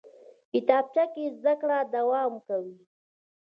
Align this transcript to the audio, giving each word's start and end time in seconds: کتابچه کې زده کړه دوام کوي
کتابچه 0.51 1.03
کې 1.13 1.23
زده 1.37 1.53
کړه 1.61 1.77
دوام 1.95 2.33
کوي 2.47 2.77